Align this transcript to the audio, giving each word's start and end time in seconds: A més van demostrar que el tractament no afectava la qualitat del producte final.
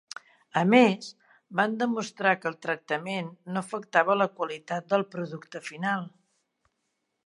A 0.61 0.61
més 0.69 1.09
van 1.59 1.75
demostrar 1.83 2.33
que 2.41 2.51
el 2.53 2.57
tractament 2.67 3.31
no 3.53 3.65
afectava 3.65 4.19
la 4.23 4.31
qualitat 4.41 4.93
del 4.95 5.09
producte 5.17 5.67
final. 5.73 6.13